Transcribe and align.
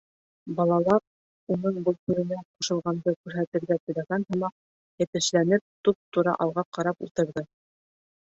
Балалар, 0.59 1.01
уның 1.55 1.75
был 1.87 1.97
һүҙенә 2.09 2.39
ҡушылғанды 2.39 3.13
күрһәтергә 3.19 3.77
теләгән 3.83 4.25
һымаҡ, 4.33 4.57
йәтешләнеп, 5.05 5.67
туп-тура 5.89 6.35
алға 6.47 6.67
ҡарап 6.79 7.07
ултырҙы. 7.09 7.47